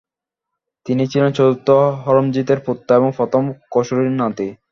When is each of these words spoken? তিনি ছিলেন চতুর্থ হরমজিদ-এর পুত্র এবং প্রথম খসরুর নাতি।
তিনি 0.85 1.03
ছিলেন 1.07 1.31
চতুর্থ 1.31 1.67
হরমজিদ-এর 2.03 2.59
পুত্র 2.65 2.89
এবং 2.95 3.09
প্রথম 3.17 3.43
খসরুর 3.71 4.09
নাতি। 4.19 4.47